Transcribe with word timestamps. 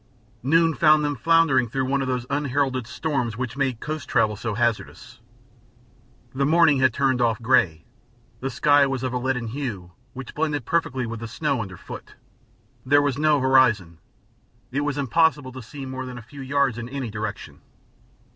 Noon 0.41 0.73
found 0.73 1.05
them 1.05 1.15
floundering 1.15 1.69
through 1.69 1.85
one 1.85 2.01
of 2.01 2.07
those 2.07 2.25
unheralded 2.27 2.87
storms 2.87 3.37
which 3.37 3.55
make 3.55 3.79
coast 3.79 4.09
travel 4.09 4.35
so 4.35 4.55
hazardous. 4.55 5.19
The 6.33 6.43
morning 6.43 6.79
had 6.79 6.91
turned 6.91 7.21
off 7.21 7.39
gray, 7.39 7.85
the 8.39 8.49
sky 8.49 8.87
was 8.87 9.03
of 9.03 9.13
a 9.13 9.19
leaden 9.19 9.45
hue 9.49 9.91
which 10.13 10.33
blended 10.33 10.65
perfectly 10.65 11.05
with 11.05 11.19
the 11.19 11.27
snow 11.27 11.61
underfoot, 11.61 12.15
there 12.83 13.03
was 13.03 13.19
no 13.19 13.39
horizon, 13.41 13.99
it 14.71 14.81
was 14.81 14.97
impossible 14.97 15.51
to 15.51 15.61
see 15.61 15.85
more 15.85 16.07
than 16.07 16.17
a 16.17 16.23
few 16.23 16.41
yards 16.41 16.79
in 16.79 16.89
any 16.89 17.11
direction. 17.11 17.61